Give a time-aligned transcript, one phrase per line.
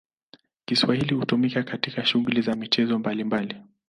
[0.65, 3.55] Kiswahili hutumika katika shughuli za michezo mbalimbali.